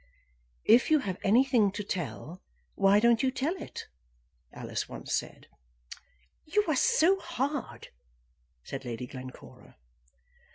[0.65, 2.41] "If you have anything to tell,
[2.73, 3.87] why don't you tell it?"
[4.51, 5.45] Alice once said.
[6.43, 7.89] "You are so hard,"
[8.63, 9.77] said Lady Glencora.